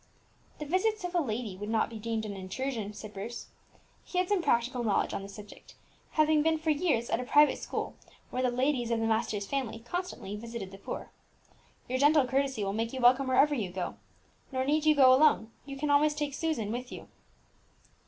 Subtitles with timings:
[0.57, 3.49] "The visits of a lady would not be deemed an intrusion," said Bruce.
[4.03, 5.75] He had some practical knowledge on the subject,
[6.13, 7.93] having been for years at a private school
[8.31, 11.11] where the ladies of the master's family constantly visited the poor.
[11.87, 13.95] "Your gentle courtesy will make you welcome wherever you go.
[14.51, 17.07] Nor need you go alone, you can always take Susan with you."